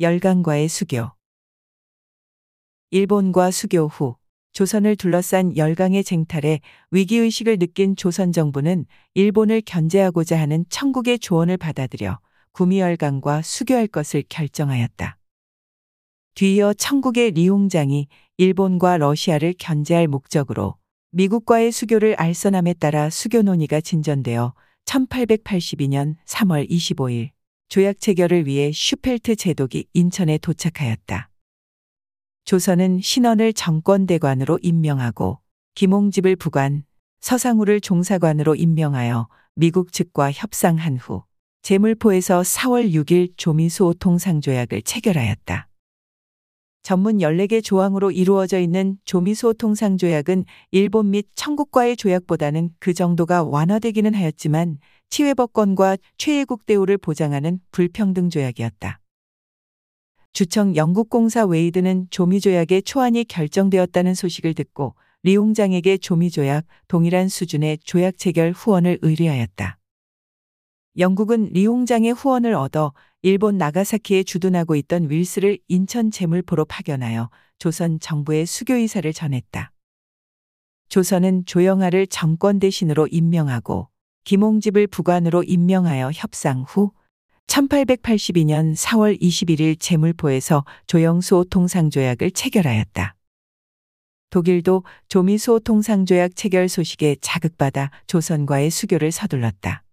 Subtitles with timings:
[0.00, 1.12] 열강과의 수교.
[2.90, 4.16] 일본과 수교 후
[4.52, 12.18] 조선을 둘러싼 열강의 쟁탈에 위기의식을 느낀 조선 정부는 일본을 견제하고자 하는 청국의 조언을 받아들여
[12.50, 15.16] 구미열강과 수교할 것을 결정하였다.
[16.34, 20.76] 뒤이어 청국의 리홍장이 일본과 러시아를 견제할 목적으로
[21.12, 24.54] 미국과의 수교를 알선함에 따라 수교 논의가 진전되어
[24.86, 27.30] 1882년 3월 25일
[27.68, 31.30] 조약 체결을 위해 슈펠트 제독이 인천에 도착하였다.
[32.44, 35.40] 조선은 신원을 정권대관으로 임명하고
[35.74, 36.84] 김홍집을 부관,
[37.20, 41.24] 서상우를 종사관으로 임명하여 미국 측과 협상한 후
[41.62, 45.68] 제물포에서 4월 6일 조미수호 통상조약을 체결하였다.
[46.84, 54.76] 전문 14개 조항으로 이루어져 있는 조미수호 통상조약은 일본 및 청국과의 조약보다는 그 정도가 완화되기는 하였지만
[55.08, 59.00] 치외법권과 최혜국 대우를 보장하는 불평등 조약이었다.
[60.34, 68.98] 주청 영국공사 웨이드는 조미조약의 초안이 결정되었다는 소식을 듣고 리홍장에게 조미조약 동일한 수준의 조약 체결 후원을
[69.00, 69.78] 의뢰하였다.
[70.98, 72.92] 영국은 리홍장의 후원을 얻어
[73.26, 79.72] 일본 나가사키에 주둔하고 있던 윌스를 인천 제물포로 파견하여 조선 정부의 수교 의사를 전했다.
[80.90, 83.88] 조선은 조영하를 정권 대신으로 임명하고
[84.24, 86.92] 김홍집을 부관으로 임명하여 협상 후
[87.46, 93.16] 1882년 4월 21일 제물포에서 조영수호 통상조약을 체결하였다.
[94.28, 99.83] 독일도 조미수호 통상조약 체결 소식에 자극받아 조선과의 수교를 서둘렀다.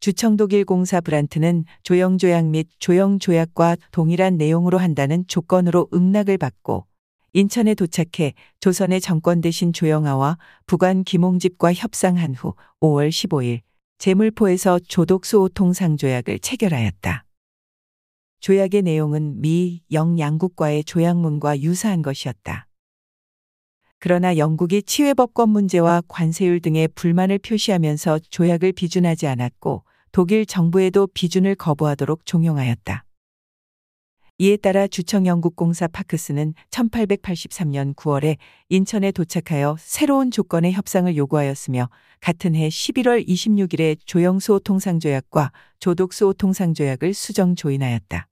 [0.00, 6.86] 주청독일 공사 브란트는 조영조약 및 조영조약과 동일한 내용으로 한다는 조건으로 응낙을 받고
[7.32, 13.60] 인천에 도착해 조선의 정권 대신 조영아와 부관 김홍집과 협상한 후 5월 15일
[13.98, 17.24] 제물포에서 조독수호 통상조약을 체결하였다.
[18.40, 22.65] 조약의 내용은 미, 영 양국과의 조약문과 유사한 것이었다.
[24.06, 32.24] 그러나 영국이 치외법권 문제와 관세율 등의 불만을 표시하면서 조약을 비준하지 않았고 독일 정부에도 비준을 거부하도록
[32.24, 33.04] 종용하였다.
[34.38, 38.36] 이에 따라 주청 영국 공사 파크스는 1883년 9월에
[38.68, 41.90] 인천에 도착하여 새로운 조건의 협상을 요구하였으며
[42.20, 45.50] 같은 해 11월 26일에 조영수호 통상조약과
[45.80, 48.28] 조독수호 통상조약을 수정 조인하였다.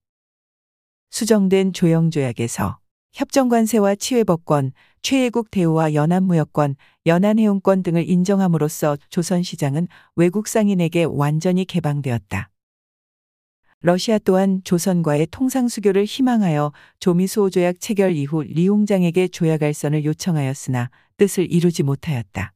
[1.10, 2.83] 수정된 조영조약에서
[3.14, 6.74] 협정관세와 치외법권, 최애국 대우와 연안무역권,
[7.06, 9.86] 연안해운권 등을 인정함으로써 조선시장은
[10.16, 12.50] 외국 상인에게 완전히 개방되었다.
[13.82, 22.52] 러시아 또한 조선과의 통상수교를 희망하여 조미수호 조약 체결 이후 리홍장에게 조약알선을 요청하였으나 뜻을 이루지 못하였다.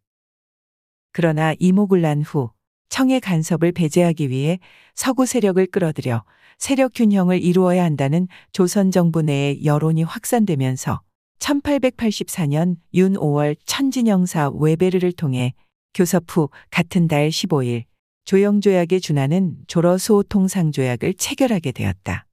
[1.12, 2.50] 그러나 이목을 난후
[2.88, 4.58] 청의 간섭을 배제하기 위해
[4.94, 6.24] 서구 세력을 끌어들여
[6.58, 11.00] 세력 균형을 이루어야 한다는 조선 정부 내의 여론이 확산되면서
[11.38, 15.54] 1884년 윤 5월 천진영사 웨베르를 통해
[15.94, 17.84] 교섭 후 같은 달 15일
[18.24, 22.26] 조영조약에 준하는 조러소 통상조약을 체결하게 되었다.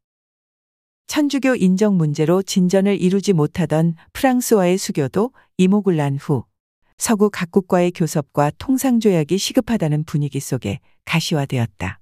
[1.08, 6.44] 천주교 인정 문제로 진전을 이루지 못하던 프랑스와의 수교도 난후
[6.98, 12.00] 서구 각국과의 교섭과 통상조약이 시급하다는 분위기 속에 가시화되었다.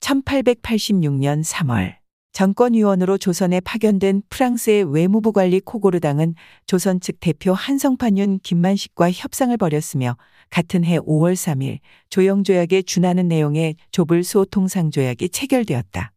[0.00, 1.96] 1886년 3월
[2.32, 6.34] 정권위원으로 조선에 파견된 프랑스의 외무부 관리 코고르당은
[6.66, 10.16] 조선 측 대표 한성판윤 김만식과 협상을 벌였으며
[10.48, 16.12] 같은 해 5월 3일 조영조약에 준하는 내용의 조불 수호통상조약이 체결되었다.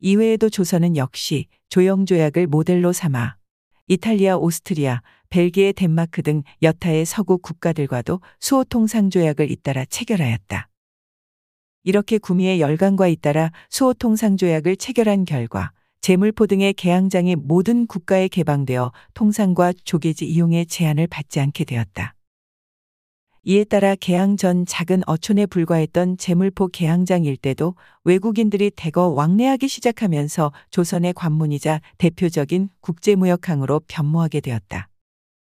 [0.00, 3.36] 이외에도 조선은 역시 조영조약을 모델로 삼아
[3.88, 5.02] 이탈리아, 오스트리아,
[5.32, 10.68] 벨기에, 덴마크 등 여타의 서구 국가들과도 수호통상 조약을 잇따라 체결하였다.
[11.84, 15.72] 이렇게 구미의 열강과 잇따라 수호통상 조약을 체결한 결과
[16.02, 22.14] 제물포 등의 개항장이 모든 국가에 개방되어 통상과 조개지 이용의 제한을 받지 않게 되었다.
[23.44, 31.14] 이에 따라 개항 전 작은 어촌에 불과했던 제물포 개항장 일대도 외국인들이 대거 왕래하기 시작하면서 조선의
[31.14, 34.91] 관문이자 대표적인 국제무역항으로 변모하게 되었다.